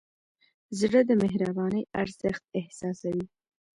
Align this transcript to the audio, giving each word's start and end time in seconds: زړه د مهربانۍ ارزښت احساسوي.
زړه 0.79 0.99
د 1.09 1.11
مهربانۍ 1.23 1.83
ارزښت 2.01 2.43
احساسوي. 2.59 3.25